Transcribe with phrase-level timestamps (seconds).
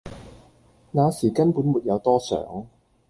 [0.89, 2.65] 那時根本沒有多想